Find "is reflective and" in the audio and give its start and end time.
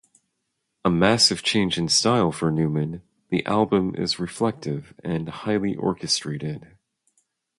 3.95-5.29